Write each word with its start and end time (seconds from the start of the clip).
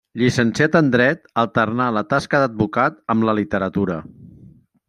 Llicenciat 0.19 0.77
en 0.79 0.87
dret, 0.95 1.29
alternà 1.43 1.91
la 1.99 2.03
tasca 2.15 2.41
d'advocat 2.45 3.01
amb 3.15 3.29
la 3.31 3.37
literatura. 3.41 4.03